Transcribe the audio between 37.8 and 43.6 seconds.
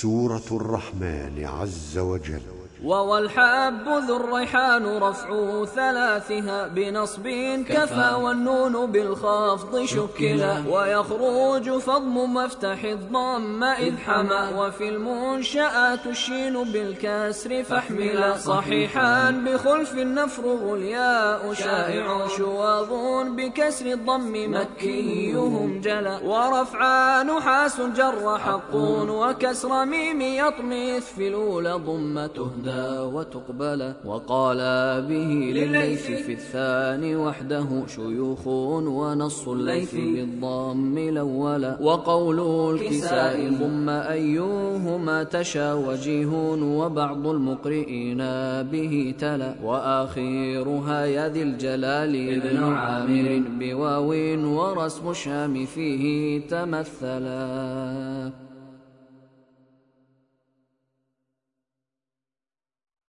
شيوخ ونص الليث بالضم الأول. وقول الكساء